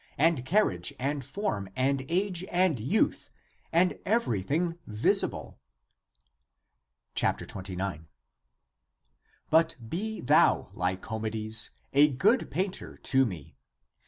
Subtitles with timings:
[0.17, 3.29] and carriage and form and age and youth
[3.71, 5.59] and every thing visible.
[7.13, 8.07] 29."
[9.51, 13.55] But be thou, Lycomedes, a good painter to me.